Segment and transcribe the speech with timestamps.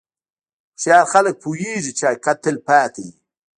[0.75, 3.13] هوښیار خلک پوهېږي چې حقیقت تل پاتې وي.